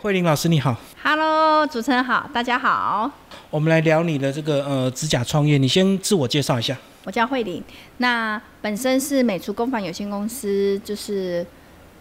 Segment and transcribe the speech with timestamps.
[0.00, 3.10] 慧玲老师你好，Hello，主持人好，大家好，
[3.50, 6.78] 我们来聊你的这个呃指甲创业，你先自我介绍一下。
[7.02, 7.60] 我叫慧玲，
[7.96, 11.44] 那本身是美厨工坊有限公司，就是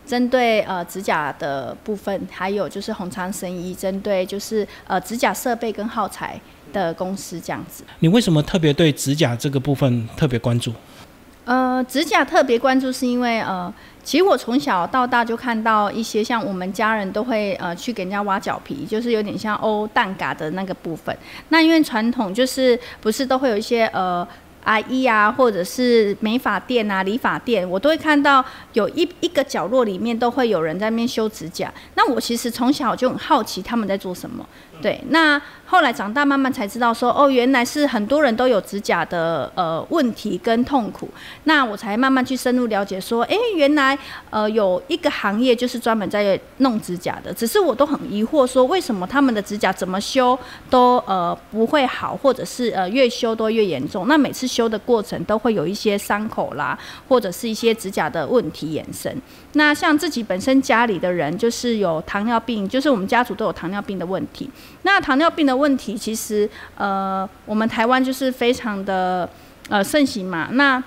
[0.06, 6.40] 针对呃指甲的部分，还有就是红昌神医，针对就是呃指甲设备跟耗材
[6.72, 7.84] 的公司这样子。
[7.98, 10.72] 你为什么特别对指甲这个部分特别关注？
[11.46, 13.74] 呃，指甲特别关注是因为呃，
[14.08, 21.14] 其实我从小到大就看到一些像我们家人都会呃去给人家挖脚皮，就是有点像欧蛋嘎的那个部分。
[21.50, 24.26] 那因为传统就是不是都会有一些呃。
[24.64, 28.44] 阿姨啊，或者是美发店啊、理发店，我都会看到
[28.74, 31.74] 有一一个角落里面都会有人在那边修指甲。
[31.96, 34.46] 那我其实从小就很好奇他们在做什么。
[34.82, 41.10] 对，那后来长大慢慢才知道说，哦，原来是很多人都有指甲的呃问题跟痛苦。
[41.46, 43.98] 那我才慢慢去深入了解说，诶，原来
[44.30, 47.34] 呃有一个行业就是专门在弄指甲的。
[47.34, 50.38] 只是我都很疑惑说，为什么他们的指甲怎么修
[50.70, 54.08] 都呃不会好，或者是呃越修都越严重？
[54.08, 56.78] 那每次修的过程都会有一些伤口啦，
[57.10, 59.14] 或者是一些指甲的问题衍生。
[59.58, 64.48] 那像自己本身家里的人就是有糖尿病，就是我们家族都有糖尿病的问题。
[64.84, 69.28] 那糖尿病的问题，其实呃，我们台湾就是非常的
[69.68, 70.50] 呃盛行嘛。
[70.52, 70.82] 那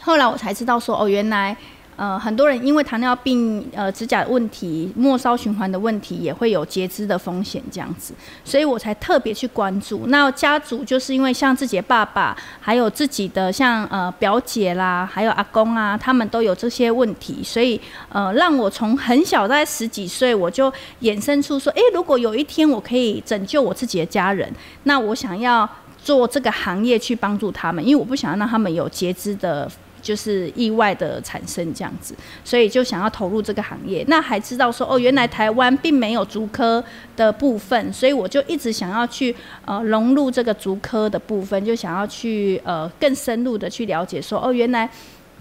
[0.00, 1.56] 后来我才知道说，哦，原来
[1.96, 8.14] 呃很多人因为糖尿病呃指甲问题、末梢循环的问题，也会有截肢的风险这样子，
[8.44, 10.06] 所以我才特别去关注。
[10.08, 20.72] 那家族就是因为像自己的爸爸，还有自己的像呃表姐啦，还有阿公啊，他们都有这些问题，所以呃让我从很小在十几岁，我就
[21.02, 24.50] 衍生出说，诶，如果有一天我可以拯救我自己的家人，
[24.82, 25.68] 那我想要
[26.02, 29.70] 做这个行业去帮助他们，因为我不想要让他们有截肢的。
[30.04, 34.04] 就是意外的产生这样子，所以就想要投入这个行业。
[34.06, 36.84] 那还知道说哦，原来台湾并没有竹科
[37.16, 44.88] 的部分，所以我就一直想要去呃融入这个竹科的部分，就想要去呃更深入的去了解说哦，原来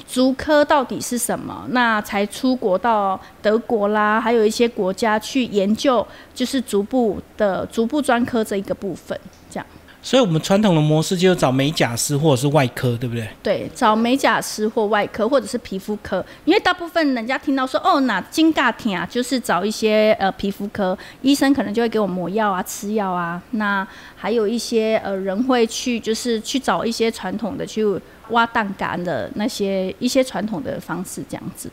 [0.08, 1.66] 竹科到底是什么？
[1.70, 9.20] 那才出国到德国啦，还有一些国家去研究，就是足部的足部专科这一个部分，
[10.04, 13.26] 所以我们传统的模式就是找美甲师或者是外科，对不对？
[13.42, 23.42] 对，找美甲师或外科或者是皮肤科，因为大部分人家听到说哦，哪筋尬疼啊，就是找一些呃皮肤科医生，可能就会给我抹药啊、吃药啊。
[23.52, 27.86] 那还有一些呃人会去，就是去找一些传统的去
[28.30, 31.72] 挖蛋干的那些一些传统的方式，这样子。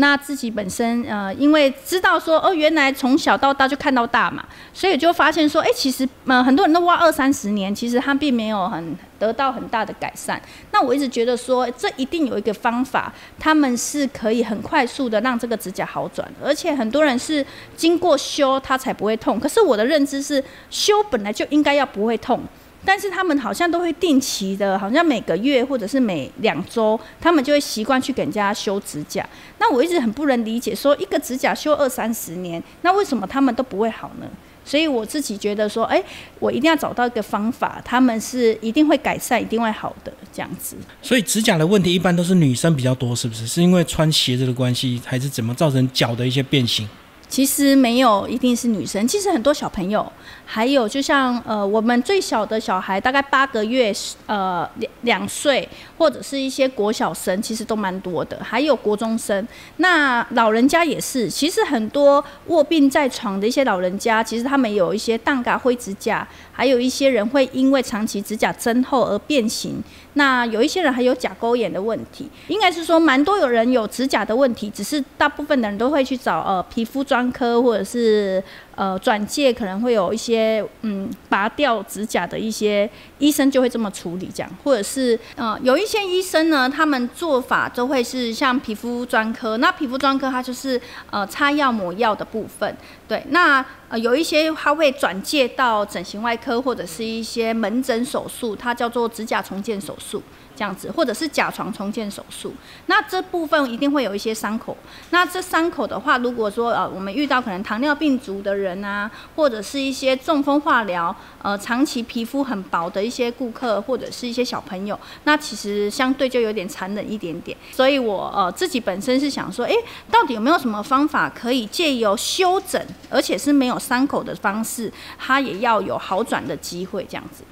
[0.00, 10.40] 那自己本身呃，因为知道说哦，原来从小到大就看到大嘛，所以就发现说，哎、其实呃很多人都挖二三十年，其实他并没有很得到很大的改善。
[10.72, 17.44] 那我一直觉得说，这一定有一个方法，他们是可以很快速的让这个指甲好转，而且很多人是
[17.76, 19.38] 经过修它才不会痛。
[19.38, 22.40] 可是我的认知是，修本来就应该要不会痛。
[22.84, 29.26] 但是他们好像都会定期的，好像每个月或者是每两周，他们就会习惯去给人家修指甲。
[29.58, 34.26] 那我一直很不能理解，说一个指甲修二三十年，那为什么他们都不会好呢？
[34.62, 36.00] 所以我自己觉得说，哎、
[36.38, 40.76] 我一定要找到一个方法，他们是一定会改善，一定会好的这样子。
[41.02, 43.46] 所以指甲的问题一般都是女生比较多，是不是？
[43.46, 46.88] 是因为穿鞋子的关系，还是怎么造成脚的一些变形？
[47.28, 50.12] 其实没有一定是女生，其实很多小朋友，
[50.52, 53.94] 还有就像呃我们最小的小孩，大概八个月，
[54.26, 59.46] 呃两两岁，或者是一些国小生，其实都蛮多的，还有国中生。
[59.76, 69.80] 那老人家也是，其实很多卧病在床的一些老人家，其实他们有一些蛋嘎灰指甲，还有一些人会因为长期指甲增厚而变形。
[70.14, 78.42] 那有一些人还有甲沟炎的问题，应该是说蛮多有人有指甲的问题，只是大部分的人都会去找呃皮肤专科或者是
[78.80, 90.80] 呃转介，可能会有一些嗯拔掉指甲的一些医生就会这么处理这样，或者是呃有一些医生呢，他们做法都会是像皮肤专科，那皮肤专科它就是
[91.10, 92.74] 呃擦药抹药的部分，
[93.06, 100.22] 对，那呃有一些它会转介到整形外科或者是一些门诊手术，它叫做指甲重建手术。
[100.60, 102.52] 这样子，或者是甲床重建手术，
[102.84, 104.76] 那这部分一定会有一些伤口。
[105.08, 117.56] 那这伤口的话，如果说呃我们遇到可能糖尿病足的人啊，或者是一些中风化疗，呃长期皮肤很薄的一些顾客，或者是一些小朋友，那其实相对就有点残忍一点点。
[117.72, 119.74] 所以我呃自己本身是想说，诶，
[120.10, 122.78] 到底有没有什么方法可以借由修整，
[123.08, 127.44] 而且是没有伤口的方式，它也要有好转的机会，这样子。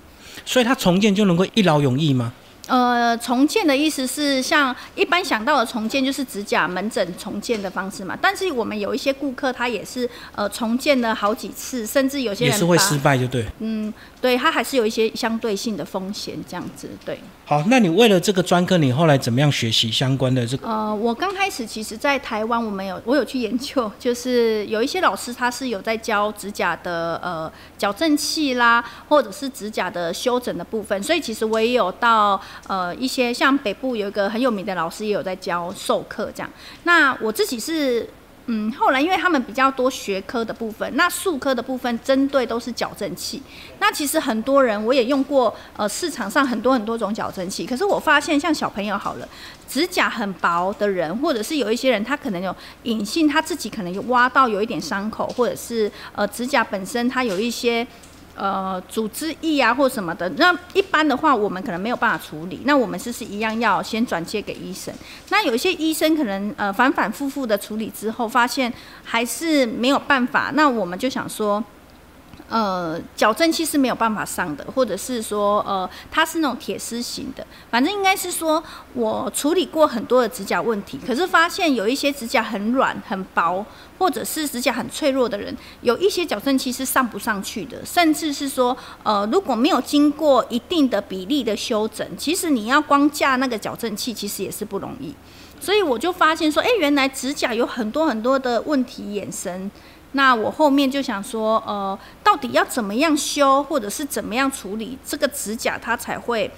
[0.45, 2.35] 所以它重建就能够一劳永逸吗？
[2.69, 8.17] 呃，重建的意思是像一般想到的重建就是指甲门诊重建的方式嘛。
[8.21, 13.47] 但是我们有一些顾客他也是呃重建了好几次，甚至有些人也是会失败，就对。
[13.61, 16.89] 嗯，对他还是有一些相对性的风险这样子。
[17.05, 17.19] 对。
[17.47, 20.69] 好，那你为了这个专科，你后来怎么样学习相关的这个？
[20.69, 32.39] 呃，我刚开始其实，在台湾我们有我有去研究，就是有一些老师他是有在教指甲的呃矫正器啦，或者是指甲的修整的部分，所以其实我也有到。
[32.67, 36.51] 呃，一些像北部有一个很有名的老师也有在教授课这样。
[36.85, 38.09] 那我自己是，
[38.47, 43.43] 嗯，后来因为他们比较多学科的部分，那术科的部分针对都是矫正器。
[43.79, 47.65] 那其实很多人我也用过，呃，市场上很多很多种矫正器。
[47.67, 49.29] 可是我发现，像小朋友好了，
[49.69, 57.87] 指甲很薄的人，或者是有一些人他可能有隐性，他自己可能有挖到有一点伤口，或者是呃指甲本身它有一些。
[58.39, 62.63] 呃，组织液啊，或什么的，那一般的话，我们可能没有办法处理。
[62.65, 64.95] 那我们是是一样要先转接给医生。
[65.31, 70.53] 那有些医生可能呃反反复复的处理之后，发现还是没有办法。
[70.55, 71.63] 那我们就想说。
[72.49, 78.63] 呃，矫正器是没有办法上的，或者是说，呃，它是那种铁丝型的，反正应该是说，
[78.95, 83.65] 我处理过很多的指甲问题，可是发现有一些指甲很软、很薄，
[83.99, 95.15] 或者是指甲很脆弱的人，有一些矫正器是上不上去的，甚至是说，呃，如果没有经过一定的比例的修整，其实你要光架那个矫正器，其实也是不容易。
[95.61, 99.71] 所以我就发现说，哎，原来指甲有很多很多的问题衍生。
[100.13, 106.51] 那我后面就想说，呃，到底要怎么样修，或者是怎么样处理这个指甲，它才会，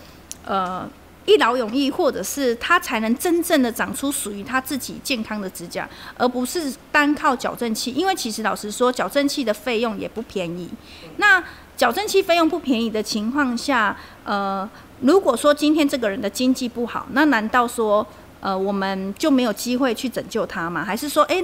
[0.44, 0.88] 呃，
[1.26, 7.90] 一劳永逸，或者是它才能真正的长出属于它自己健康的指甲，而不是单靠矫正器。
[7.90, 10.70] 因为其实老实说，矫正器的费用也不便宜。
[11.16, 11.42] 那
[11.76, 14.68] 矫正器费用不便宜的情况下，呃，
[15.00, 18.06] 如果说今天这个人的经济不好，那难道说，
[18.40, 20.84] 呃，我们就没有机会去拯救他吗？
[20.84, 21.42] 还是说，哎？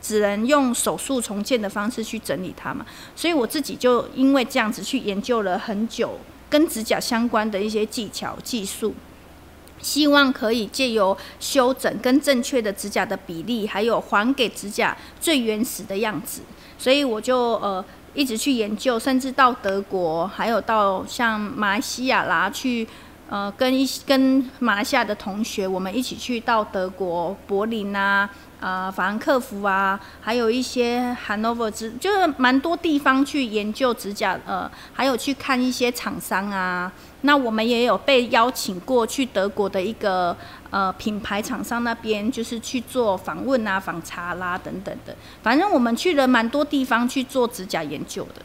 [0.00, 2.84] 只能用手术重建的方式去整理它嘛，
[3.16, 6.18] 所以我自己就因为这样子去研究了很久
[6.50, 8.94] 跟指甲相关的一些技巧技术，
[9.80, 16.42] 希望可以借由修整跟正确的指甲的比例，还有还给指甲最原始的样子，
[16.78, 22.86] 所以我就呃一直去研究，甚至到德国，还有到像马来西亚啦去。
[23.30, 28.26] 呃，跟一跟马来西亚的同学，我们一起去到德国柏林啊，
[28.60, 36.90] 啊，法兰克福啊，还有一些 Hanover 指，就是蛮多地方去研究指甲，呃，还有去看一些厂商啊。
[37.22, 40.36] 那我们也有被邀请过去德国的一个
[40.70, 45.14] 呃品牌厂商那边，就是去做访问啊、访查啦等等的。
[45.42, 48.42] 反正我们去了蛮多地方去做指甲研究的。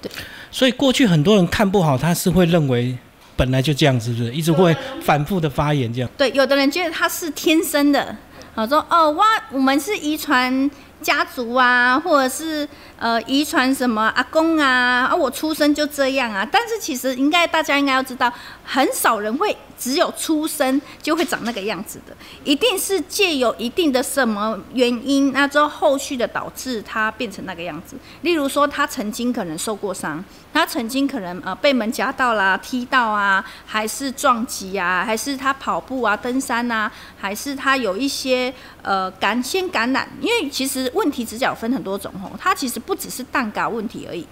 [0.00, 0.12] 对。
[0.50, 2.96] 所以过去很多人看不好，他是会认为。
[3.34, 6.10] 本来就这样，是不是一直会反复的发言这样？
[6.18, 8.14] 对，有的人觉得他是天生的，
[8.54, 10.70] 好说哦哇，我们是遗传
[11.00, 12.68] 家族啊，或者是
[13.02, 16.48] 呃遗传什么阿公啊，啊我出生就这样啊。
[16.50, 18.32] 但是其实应该大家应该要知道，
[18.64, 19.56] 很少人会。
[19.82, 27.96] 只有出生就会长那个样子的，一定是借有一定的什么原因，那之后后续的导致他变成那个样子。
[28.20, 36.88] 例如说，他曾经可能受过伤，他曾经可能呃被门夹到啦、踢到啊，还是撞击啊，还是他跑步啊、登山啊，
[37.18, 40.08] 还是他有一些呃感先感染。
[40.20, 44.26] 因为其实问题指甲分很多种吼，它其实不不只是蛋嘎问题而已。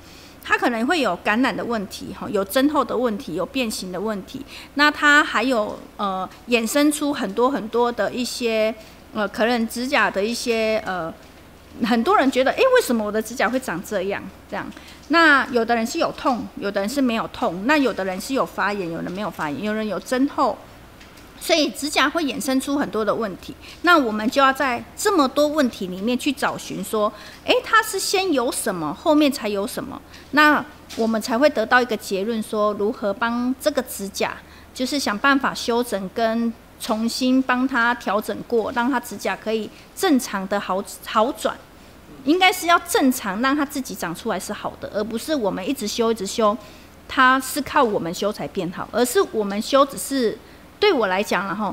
[0.44, 4.44] 它可能会有感染的问题，哈，有增厚的问题，有变形的问题。
[4.74, 8.74] 那它还有呃，衍生出很多很多的一些
[9.14, 11.10] 呃，可能指甲的一些呃，
[11.86, 14.22] 很多人觉得，哎，为什么我的指甲会长这样？
[14.50, 14.66] 这样，
[15.08, 20.58] 那有的人是有痛，有的人是没有痛，那有的人是有发炎，有人没有发炎，有人有增厚。
[21.42, 27.10] 所以指甲会衍生出很多的问题，那我们就要在这么多问题里面去找寻，说，
[27.44, 30.00] 诶，它是先有什么，后面才有什么，
[30.32, 30.62] 那
[30.96, 34.36] 我们才会得到一个结论，说如何帮这个指甲，
[34.74, 41.56] 就是想办法修整跟重新帮它调整过，让它指甲可以正常的好好转，
[42.24, 46.54] 应该是要正常让它自己长出来是好的，而不是我们一直修一直修，
[47.08, 50.36] 它是靠我们修才变好，而是我们修只是。
[50.80, 51.72] 对我来讲，然后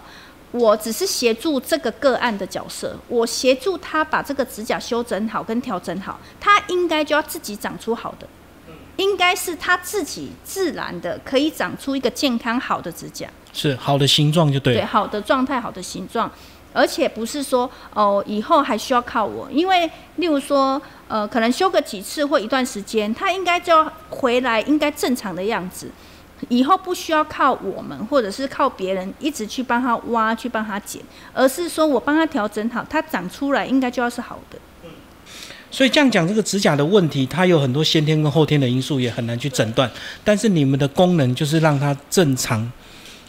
[0.52, 8.28] 我只是协助这个个案的角色，我协助他把这个指甲修整好跟调整好，他应该就要自己长出好的，
[8.98, 16.32] 应该是他自己自然的可以长出一个健康好的指甲，是好的形状就对，对，好的状态好的形状，
[16.74, 25.92] 而且不是说哦以后还需要靠我，因为例如说呃可能修个几次或一段时间，他应该就要回来应该正常的样子。
[26.50, 31.02] 以后不需要靠我们或者是靠别人一直去帮他挖、去帮他剪，
[31.34, 34.58] 而是说我帮他调整好，它长出来应该就要是好的。
[35.70, 39.92] 所以这样讲，这个指甲的问题，它有很多先天跟后天的因素，也很难去诊断。
[40.24, 42.72] 但是你们的功能就是让它正常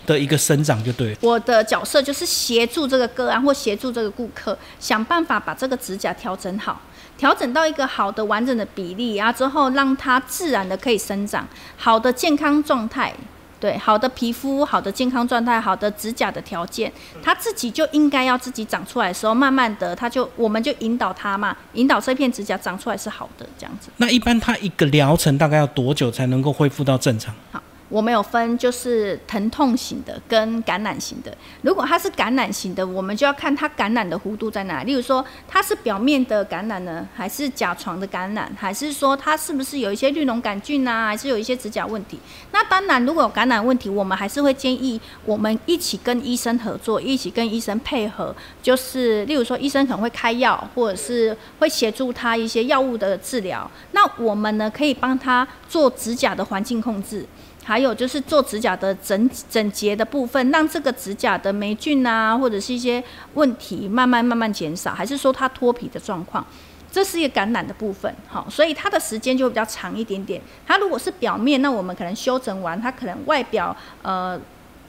[0.08, 1.14] 的一个生长就对。
[1.20, 6.80] 我的角色就是协助这个个案或协助这个顾客，想办法把这个指甲调整好，
[7.18, 11.46] 调整到一个好的完整的比例啊，之后让它自然的可以生长，
[11.76, 13.12] 好的健康状态。
[13.60, 23.90] 对，好的皮肤、好的健康状态、好的指甲的条件，它自己就应该要自己长出来的时候，慢慢的，它就我们就引导它嘛，引导这片指甲长出来是好的，这样子。
[23.96, 27.34] 那一般它一个疗程大概要多久才能够恢复到正常？
[27.50, 27.60] 好。
[27.88, 31.34] 我们有分，就是疼痛型的跟感染型的。
[31.62, 34.84] 如果它是感染型的，我们就要看它感染的弧度在哪。
[34.84, 42.18] 例如说，它是表面的感染呢，还是甲床的感染，还是说它是不是有一些绿脓杆菌啊，还是有一些指甲问题？
[42.52, 48.34] 那当然，如果有感染问题，我们还是会建议我们一起跟医生合作，一起跟医生配合。
[48.62, 53.70] 就是例如说，医生可能会开药，或者是会协助他一些药物的治疗。
[53.92, 57.24] 那我们呢，可以帮他做指甲的环境控制。
[57.68, 66.42] 还有就是做指甲的整整洁的部分，让这个指甲的霉菌啊，或者是一些问题慢慢慢慢减少，还是说它脱皮的状况，
[66.90, 70.40] 这是一个感染的部分，好，所以它的时间就会比较长一点点。
[70.66, 74.40] 它如果是表面，那我们可能修整完，它可能外表呃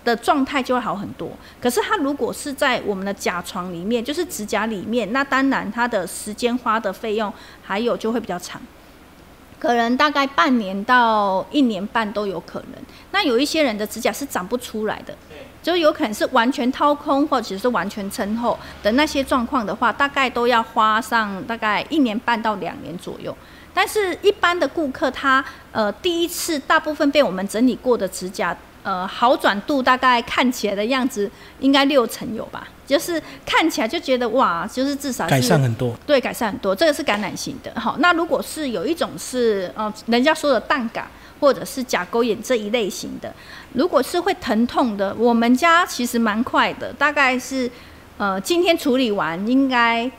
[0.05, 1.29] 的状态就会好很多。
[1.59, 8.61] 可是它如果是在我们的甲床里面，就是指甲里面，那当然它的时间花的费用还有就会比较长。
[9.59, 12.81] 可能大概半年到一年半都有可能。
[13.11, 15.13] 那有一些人的指甲是长不出来的，
[15.61, 23.35] 就有可能是完全掏空或者是完全撑厚的那些状况的话，大概都要花上大概一年半到两年左右。
[23.73, 28.55] 但是一般的顾客，他呃第一次大部分被我们整理过的指甲。
[28.81, 36.73] 呃，好转度大概看起来的样子应该六成有吧，就是看起来就觉得哇，就是至少改善很多，对，改善很多。
[36.73, 41.07] 这个是感染型的，好，那如果是有一种是呃，人家说的淡感
[41.41, 43.33] 或者是甲沟炎这一类型的，
[43.73, 47.69] 如果是会疼痛的，我们家其实蛮快的，大概是
[48.17, 50.09] 呃今天处理完，应该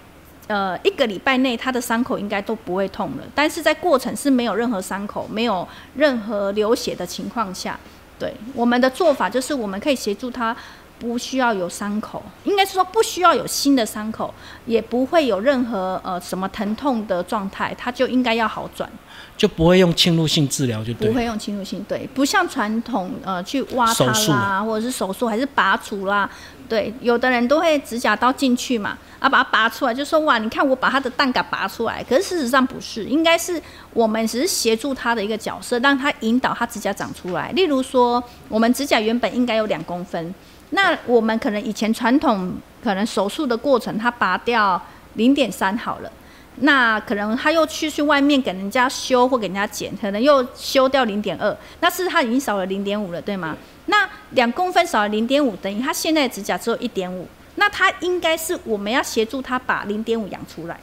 [0.49, 7.81] 呃一个礼拜内他的伤口应该都不会痛了，但是在过程是没有任何伤口、没有任何流血的情况下。
[8.21, 10.55] 对我们的做法就是，我们可以协助他，
[10.99, 14.33] 不需要有伤口，应该是说不需要有新的伤口，
[14.67, 18.89] 也不会有任何呃什么疼痛的状态，他就应该要好转，
[19.37, 26.29] 就不会用侵入性治疗，就不会用侵入性，对，不像传统呃去挖它啦，或者是手术还是拔除啦。
[26.71, 32.01] 对，有的人都会指甲刀进去嘛，啊，把它拔出来，就说哇，你看我把他的蛋嘎拔出来。
[32.09, 33.61] 可是事实上不是，应该是
[33.93, 37.51] 我们只是协助他的一个角色，让他引导他指甲长出来。
[37.51, 40.33] 例如说，我们指甲原本应该有两公分，
[40.71, 42.53] 那我们可能以前传统
[42.85, 44.81] 可能手术的过程，他拔掉
[45.15, 46.13] 零点三好了。
[46.57, 53.57] 那可能他又去去外面给人家修或给人家剪，可能又修掉零点二，那是他已经少了零点五了，对吗？
[53.87, 60.79] 那两公分少了零点五，等于他现在的指甲只有一点五，那他应该是我们要协助他把零点五养出来，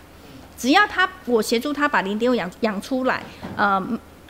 [0.57, 3.21] 只要他我协助他把零点五养养出来，
[3.55, 3.81] 呃，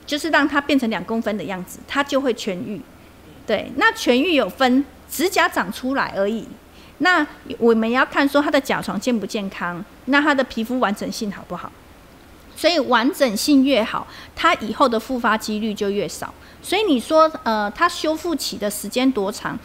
[0.06, 2.82] 就是让他变成两公分的样子，他就会痊愈。
[3.46, 6.46] 对，那痊愈有分指甲长出来而已。
[7.00, 7.26] 那
[7.60, 11.72] 我们要看说他的甲床健不健康，那他的皮肤完整性好不好？
[12.56, 16.34] 所以完整性越好，它以后的复发几率就越少。
[16.64, 19.56] 所以你说，呃，他修复期的时间多长？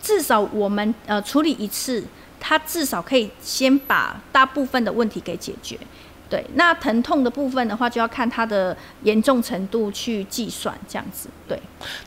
[0.00, 2.04] 至少我们呃处理一次，
[2.38, 5.76] 他至少可以先把大部分的问题给解决。
[6.28, 11.28] 对，那疼痛的部分的话，就要看它的严重程度去计算，这样子。
[11.46, 11.56] 对。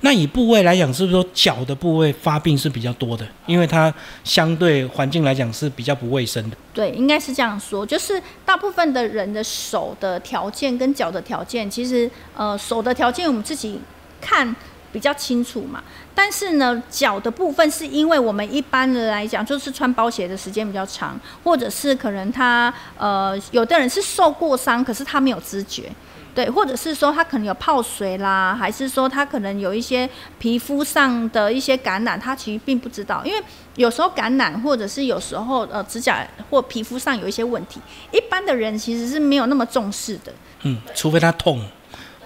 [0.02, 3.26] 那以部位来讲，是不是说脚的部位发病是比较多的？
[3.46, 6.58] 因为它相对环境来讲是比较不卫生的。
[6.74, 13.80] 对，应该是这样说，就是大部分的人的手的条件跟脚的条件，其实呃手的条件我们自己
[14.20, 14.56] 看。
[14.92, 15.84] 比较清楚嘛，
[16.16, 25.92] 但是呢，脚的部分是因为我们一般的来讲，就是穿包鞋的时间比较长，或者是可能他呃，有的人是受过伤，可是他没有知觉，
[26.34, 33.42] 对，或者是说他可能有泡水啦，还是说他可能有一些皮肤上的一些感染，他其实并不知道，因为
[33.76, 37.80] 有时候感染，或者是有时候呃指甲或皮肤上有一些问题，
[38.12, 41.62] 一般的人其实是没有那么重视的，嗯，除非他痛。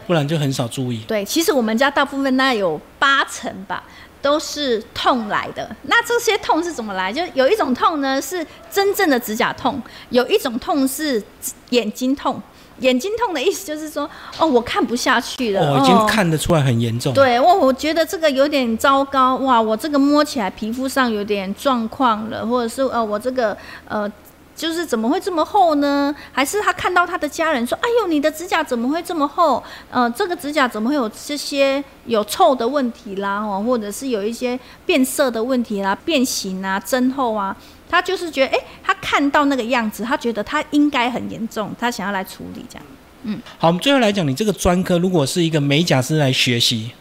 [0.05, 1.03] 不然就很少注意。
[1.07, 3.83] 对，其实我们家大部分那有八成吧，
[4.21, 5.69] 都是痛来的。
[5.83, 7.11] 那这些痛是怎么来？
[7.11, 9.75] 就有一种痛呢，是真正的指甲痛；
[10.09, 11.21] 有一种痛是
[11.69, 12.35] 眼睛痛；
[12.79, 17.13] 眼睛痛的意思就是说，哦，我看不下去了，我已经看得出来很严重。
[17.13, 23.57] 对，我我觉得这个有点糟糕，哇，我这个摸起来皮肤上有点状况了，或者是呃，我这个
[23.87, 24.11] 呃。
[24.55, 26.13] 就是怎么会这么厚呢？
[26.31, 29.63] 还是他看到他的家人说：“哎呦，你的指甲怎么会这么厚？
[29.89, 33.39] 呃，这个指甲怎么会有这些有臭的问题啦？
[33.39, 37.55] 哦，或者是有一些变色的问题啦、变形啊、增厚啊？”
[37.89, 42.85] 他就是觉得，哎，他看到那个样子，他觉得他应该很严重，他想要来处理这样。
[43.23, 46.91] 嗯，好，我们最后来讲，你这个专科如果是一个美甲师来学习，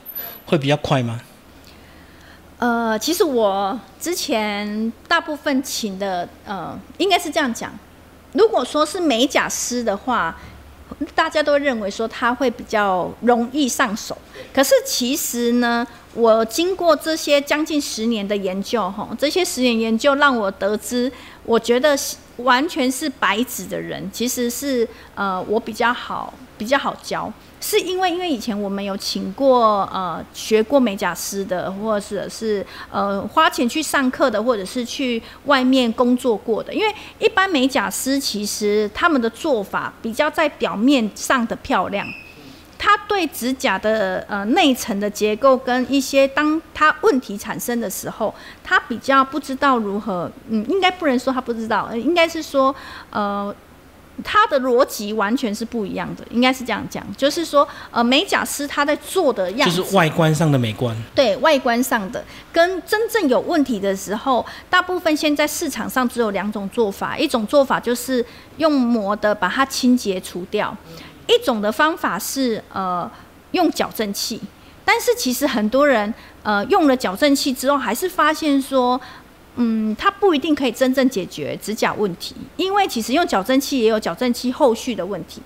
[0.46, 1.20] 会比较快吗？
[2.62, 7.72] 呃，其实我之前大部分请的，呃，应该是这样讲。
[8.34, 10.38] 如果说是美甲师的话，
[11.12, 14.16] 大家都认为说他会比较容易上手。
[14.54, 21.10] 可是其实呢，我经过这些将近十年的研究，吼，这些十年研究让我得知，
[21.42, 21.98] 我觉得
[22.36, 27.32] 完全是白纸的人，其实是呃，我比较好，比较好教。
[27.64, 36.74] 是因为，因为以前我们有请过呃学过美甲师的，或者是呃花钱去上课的，或者是去外面工作过的。
[36.74, 42.04] 因为一般美甲师其实他们的做法比较在表面上的漂亮，
[42.76, 52.74] 他对指甲的呃内层的结构跟一些当他问题产生的时候，他比较不知道如何，嗯，应该不能说他不知道，应该是说
[53.10, 53.54] 呃。
[54.22, 68.24] 它的逻辑完全是不一样的，应该是这样讲，就是说，呃，美甲师他在做的样子，就是外观上的美观，对外观上的，跟真正有问题的时候，大部分现在市场上只有两种做法，一种做法就是
[68.58, 70.76] 用磨的把它清洁除掉，
[71.26, 73.10] 一种的方法是呃
[73.52, 74.40] 用矫正器，
[74.84, 76.12] 但是其实很多人
[76.42, 79.00] 呃用了矫正器之后，还是发现说。
[79.56, 85.42] 嗯，它不一定可以真正解决指甲问题，因为其实用矫正器也有矫正器后续的问题。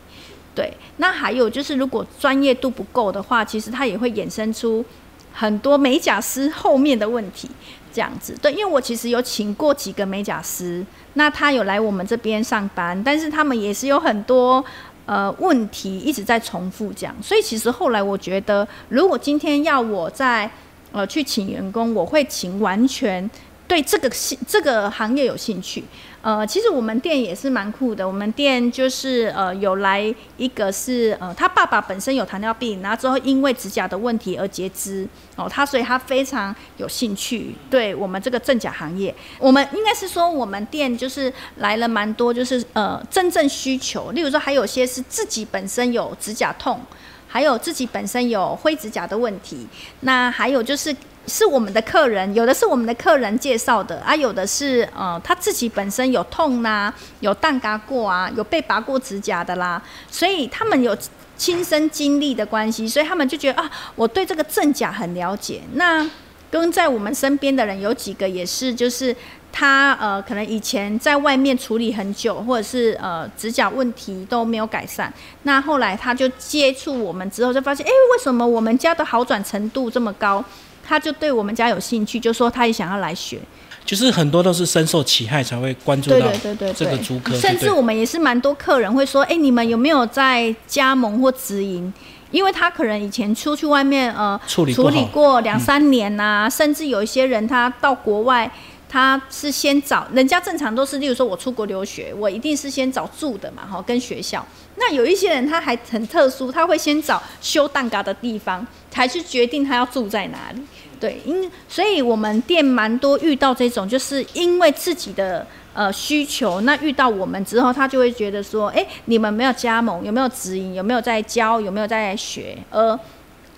[0.54, 4.84] 对，那还有就是，如果专业度不够的话，其实它也会衍生出
[5.32, 7.50] 很多美甲师后面的问题。
[7.92, 10.84] 这样子，对，因为我其实有请过几个美甲师，
[11.14, 14.62] 那他有来我们这边上班，但是他们也是有很多
[15.06, 20.50] 呃问题一直在重复这样，所以其实后来我觉得，如果今天要我在
[20.92, 23.30] 呃去请员工，我会请完全。
[23.68, 25.82] 对这个兴这个行业有兴趣，
[26.22, 28.06] 呃，其实我们店也是蛮酷的。
[28.06, 39.12] 我们店就是呃有来一个是呃他爸爸本身有糖尿病，然后之后因为指甲的问题而截肢哦，他所以他非常有兴趣对我们这个正甲行业。
[39.38, 46.80] 我们应该是说我们店就是来了蛮多，就是呃真正需求，例如说还有些是自己本身有指甲痛，
[47.26, 49.66] 还有自己本身有灰指甲的问题，
[50.02, 50.94] 那还有就是。
[51.26, 60.96] 是我们的客人，有的是我们的客人介绍的啊，有的是呃他自己本身有痛呐，有蛋嘎过啊，有被拔过指甲的啦，所以他们有
[61.36, 65.62] 亲身经历的关系，所以他们就觉得啊，我对这个正甲很了解。
[65.74, 66.08] 那
[66.50, 69.14] 跟在我们身边的人有几个也是，就是
[69.52, 75.12] 他呃可能以前在外面处理很久，或者是呃指甲问题都没有改善，
[75.42, 80.42] 那后来他就接触我们之后，就发现哎，为什么我们家的好转程度这么高？
[80.86, 83.38] 他就对我们家有兴趣，就说他也想要来学。
[83.84, 86.26] 就是很多都是深受其害才会关注到
[86.74, 91.92] 这个租客，甚至我们也是蛮多客人会说：“哎，你们有没有在加盟或直营？
[92.32, 98.50] 因为他可能以前出去外面呃处理处理过两三年呐，甚至有一些人他到国外，
[98.88, 104.44] 他是先找人家正常都是，例如说我出国留学，我一定是先找住的嘛，哈，跟学校。
[104.74, 110.60] 那有一些人他还很特殊，他会先找修蛋糕的地方，才去决定他要住在哪里。
[110.98, 122.98] 对，因所以我们店蛮多遇到这种，就是因为自己的呃需求，那遇到我们之后，他就会觉得说，哎，你们没有加盟，有没有直营，有没有在教，有没有在学，而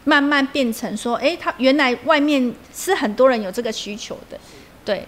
[0.05, 4.39] 慢慢变成说，哎，他原来外面是很多人有这个需求的，
[4.85, 5.05] 对。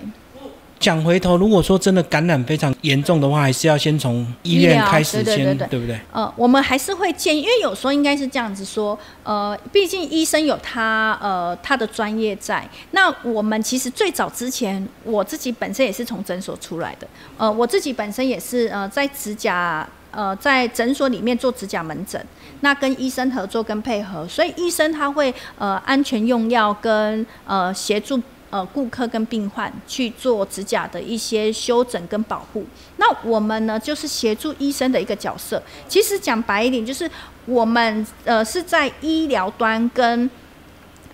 [0.80, 6.00] 讲回头，如果说真的感染非常严重的话，还是要先从医院开始先，对不对？
[6.10, 12.66] 呃，我们还是会建议，因为有时候应该是这样子说，呃，毕竟医生有他呃他的专业在。
[12.92, 22.24] 那我们其实最早之前，我自己本身也是从诊所出来的，呃，我自己本身也是呃在指甲呃在诊所里面做指甲门诊，
[22.60, 28.18] 那跟医生合作跟配合，所以医生他会呃安全用药跟呃协助。
[28.50, 32.64] 呃，顾客跟病患去做指甲的一些修整跟保护，
[32.96, 35.62] 那我们呢就是协助医生的一个角色。
[35.88, 37.08] 其实讲白一点，就是
[37.46, 40.28] 我们呃是在医疗端跟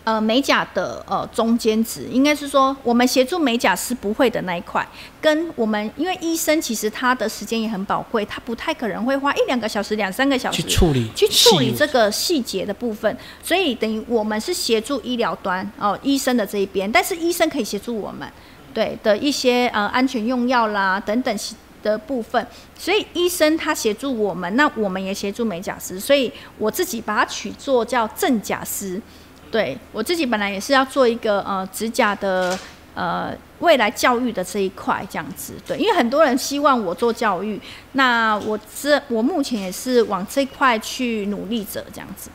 [0.06, 4.86] 呃美甲的呃中间值，应该是说我们协助美甲师不会的那一块，
[5.20, 18.28] 跟我们因为医生其实他的时间也很宝贵，他不太可能会花一两个小时、两三个小时去处理去处理这个细节的部分，所以等于我们是协助医疗端哦医生的这一边，但是医生可以协助我们
[18.72, 21.36] 对的一些呃安全用药啦等等
[21.82, 22.46] 的部分，
[22.78, 29.02] 所以医生他协助我们，那我们也协助美甲师，所以我自己把它取作叫正甲师。
[29.50, 32.58] 对我自己本来也是要做一个呃指甲的
[32.94, 37.60] 呃未来教育的这一块这样子，对，因为很多人希望我做教育，
[37.92, 42.30] 那我这我目前也是往这块去努力着这样子，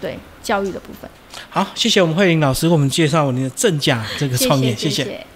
[0.00, 1.08] 对教育的部分。
[1.50, 4.88] 好，谢谢我们慧玲老师给我们介绍你的正甲这个创业，谢。
[4.88, 5.26] 谢谢